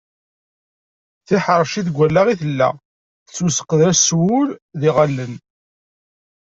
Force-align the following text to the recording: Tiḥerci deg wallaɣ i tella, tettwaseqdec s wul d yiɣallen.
Tiḥerci 1.27 1.81
deg 1.87 1.95
wallaɣ 1.97 2.27
i 2.29 2.35
tella, 2.41 2.69
tettwaseqdec 3.27 3.95
s 3.97 4.09
wul 4.19 4.47
d 4.79 4.81
yiɣallen. 4.85 5.33